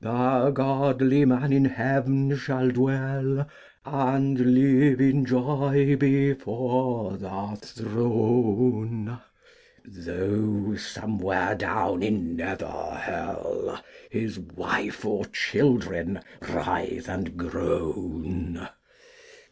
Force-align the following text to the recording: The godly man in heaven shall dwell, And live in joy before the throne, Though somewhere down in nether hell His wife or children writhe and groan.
The 0.03 0.49
godly 0.49 1.25
man 1.25 1.53
in 1.53 1.65
heaven 1.65 2.35
shall 2.35 2.69
dwell, 2.71 3.47
And 3.85 4.39
live 4.55 4.99
in 4.99 5.25
joy 5.27 5.95
before 5.95 7.17
the 7.17 7.55
throne, 7.61 9.19
Though 9.85 10.75
somewhere 10.77 11.53
down 11.53 12.01
in 12.01 12.35
nether 12.35 12.65
hell 12.97 13.79
His 14.09 14.39
wife 14.39 15.05
or 15.05 15.25
children 15.25 16.19
writhe 16.49 17.07
and 17.07 17.37
groan. 17.37 18.67